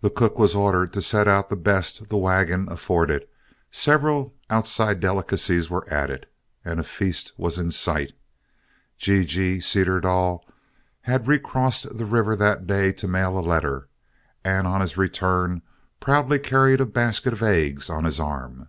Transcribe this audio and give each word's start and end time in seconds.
The 0.00 0.10
cook 0.10 0.40
was 0.40 0.56
ordered 0.56 0.92
to 0.94 1.00
set 1.00 1.28
out 1.28 1.50
the 1.50 1.54
best 1.54 2.08
the 2.08 2.16
wagon 2.16 2.66
afforded, 2.68 3.28
several 3.70 4.34
outside 4.50 4.98
delicacies 4.98 5.70
were 5.70 5.86
added, 5.88 6.26
and 6.64 6.80
a 6.80 6.82
feast 6.82 7.32
was 7.36 7.56
in 7.56 7.70
sight. 7.70 8.12
G 8.98 9.24
G 9.24 9.60
Cederdall 9.60 10.42
had 11.02 11.28
recrossed 11.28 11.96
the 11.96 12.06
river 12.06 12.34
that 12.34 12.66
day 12.66 12.90
to 12.94 13.06
mail 13.06 13.38
a 13.38 13.40
letter, 13.40 13.88
and 14.42 14.66
on 14.66 14.80
his 14.80 14.96
return 14.96 15.62
proudly 16.00 16.40
carried 16.40 16.80
a 16.80 16.84
basket 16.84 17.32
of 17.32 17.40
eggs 17.40 17.88
on 17.88 18.02
his 18.02 18.18
arm. 18.18 18.68